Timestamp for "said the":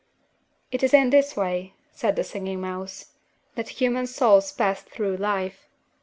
1.91-2.23